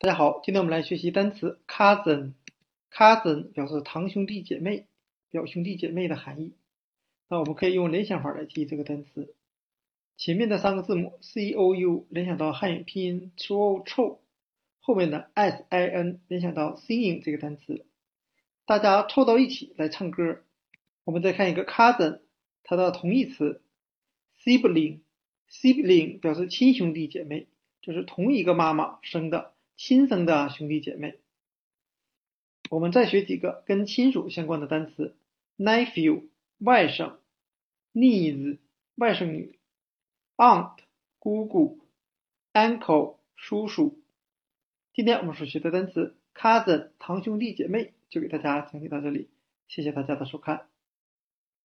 [0.00, 2.34] 大家好，今天我们来学习单词 cousin。
[2.92, 4.86] cousin 表示堂兄弟姐妹、
[5.28, 6.52] 表兄弟姐妹的含义。
[7.28, 9.34] 那我们可以用联想法来记这个单词。
[10.16, 14.18] 前面的三个字母 c o u 联想到汉语拼音 chou chou，
[14.78, 17.84] 后面的 s i n 联想到 singing 这个单词。
[18.66, 20.44] 大家凑到一起来唱歌。
[21.02, 22.20] 我们再看一个 cousin，
[22.62, 23.62] 它的同义词
[24.44, 25.00] sibling。
[25.50, 27.48] sibling 表示亲兄弟姐妹，
[27.82, 29.54] 就是同一个妈妈生的。
[29.78, 31.20] 亲生的兄弟姐妹，
[32.68, 35.14] 我们再学几个跟亲属相关的单词。
[35.56, 36.24] ：nephew
[36.58, 37.18] 外甥
[37.92, 38.58] ，niece
[38.96, 39.56] 外甥女
[40.36, 40.78] ，aunt
[41.20, 41.78] 姑姑
[42.52, 44.02] ，uncle 叔叔。
[44.92, 49.28] 今天我们所学的单词 cousin 堂兄弟姐妹就给大家讲解到这里，
[49.68, 50.66] 谢谢大家的收看。